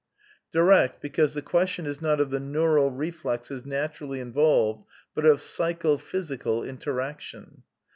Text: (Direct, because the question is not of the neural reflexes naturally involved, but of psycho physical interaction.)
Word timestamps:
(Direct, 0.51 0.99
because 0.99 1.35
the 1.35 1.43
question 1.43 1.85
is 1.85 2.01
not 2.01 2.19
of 2.19 2.31
the 2.31 2.39
neural 2.39 2.89
reflexes 2.89 3.67
naturally 3.67 4.19
involved, 4.19 4.83
but 5.13 5.27
of 5.27 5.39
psycho 5.39 5.95
physical 5.97 6.63
interaction.) 6.63 7.61